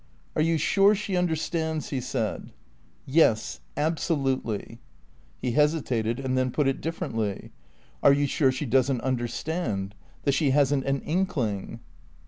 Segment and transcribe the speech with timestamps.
[0.35, 2.51] "Are you sure she understands?" he said.
[3.05, 3.59] "Yes.
[3.77, 4.79] Absolutely."
[5.39, 7.51] He hesitated, and then put it differently.
[8.01, 9.93] "Are you sure she doesn't understand?
[10.23, 11.81] That she hasn't an inkling?"